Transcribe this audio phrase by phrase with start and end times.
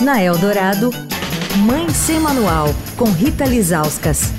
[0.00, 0.90] Na Eldorado,
[1.64, 4.32] Mãe Sem Manual, com Rita Lizauskas.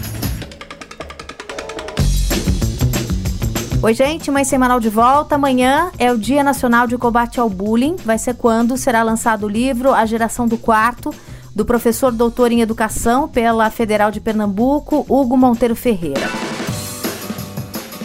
[3.81, 5.35] Oi, gente, Mãe Semanal de volta.
[5.35, 7.95] Amanhã é o Dia Nacional de Combate ao Bullying.
[8.03, 11.13] Vai ser quando será lançado o livro A Geração do Quarto,
[11.55, 16.29] do professor doutor em Educação pela Federal de Pernambuco, Hugo Monteiro Ferreira.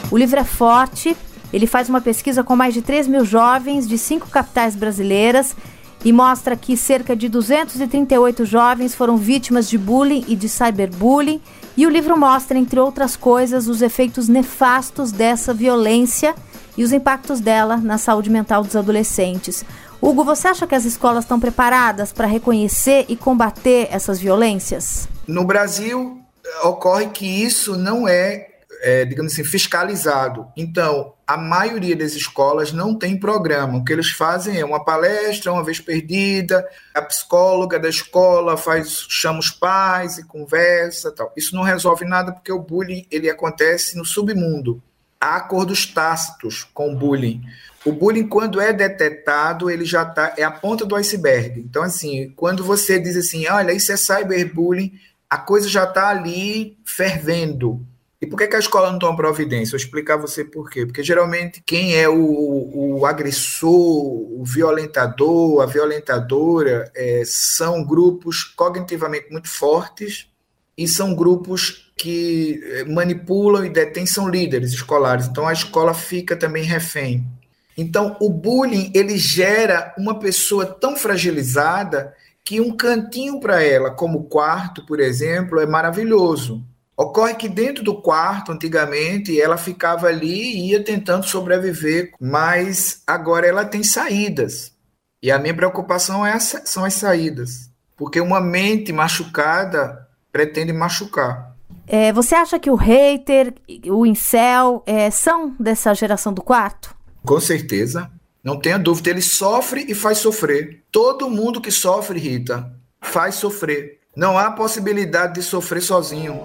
[0.09, 1.17] O livro é forte,
[1.53, 5.57] ele faz uma pesquisa com mais de 3 mil jovens de cinco capitais brasileiras
[6.05, 11.41] e mostra que cerca de 238 jovens foram vítimas de bullying e de cyberbullying.
[11.77, 16.35] E o livro mostra, entre outras coisas, os efeitos nefastos dessa violência
[16.77, 19.65] e os impactos dela na saúde mental dos adolescentes.
[20.01, 25.07] Hugo, você acha que as escolas estão preparadas para reconhecer e combater essas violências?
[25.27, 26.19] No Brasil,
[26.63, 28.50] ocorre que isso não é
[28.81, 30.47] é, digamos assim, fiscalizado.
[30.57, 33.79] Então, a maioria das escolas não tem programa.
[33.79, 39.07] O que eles fazem é uma palestra, uma vez perdida, a psicóloga da escola faz,
[39.09, 41.33] chama os pais e conversa, tal.
[41.37, 44.83] Isso não resolve nada porque o bullying ele acontece no submundo.
[45.21, 47.43] Há acordos tácitos com o bullying.
[47.85, 51.61] O bullying, quando é detectado, ele já tá, é a ponta do iceberg.
[51.61, 54.93] Então, assim, quando você diz assim, olha, isso é cyberbullying,
[55.29, 57.87] a coisa já está ali fervendo
[58.23, 59.71] e por que, que a escola não toma providência?
[59.71, 60.85] Vou explicar você por quê.
[60.85, 69.31] Porque geralmente quem é o, o agressor, o violentador, a violentadora, é, são grupos cognitivamente
[69.31, 70.29] muito fortes
[70.77, 75.27] e são grupos que é, manipulam e detêm, são líderes escolares.
[75.27, 77.27] Então a escola fica também refém.
[77.75, 84.25] Então o bullying ele gera uma pessoa tão fragilizada que um cantinho para ela, como
[84.25, 86.63] quarto, por exemplo, é maravilhoso
[87.01, 93.47] Ocorre que dentro do quarto, antigamente, ela ficava ali e ia tentando sobreviver, mas agora
[93.47, 94.75] ela tem saídas.
[95.23, 101.57] E a minha preocupação é essa, são as saídas, porque uma mente machucada pretende machucar.
[101.87, 103.55] É, você acha que o hater,
[103.87, 106.95] o incel, é, são dessa geração do quarto?
[107.25, 108.11] Com certeza.
[108.45, 110.85] Não tenha dúvida, ele sofre e faz sofrer.
[110.93, 112.71] Todo mundo que sofre, Rita,
[113.01, 114.01] faz sofrer.
[114.15, 116.45] Não há possibilidade de sofrer sozinho.